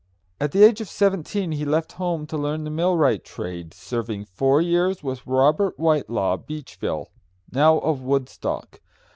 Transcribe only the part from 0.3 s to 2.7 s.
At the age of seventeen he left home to learn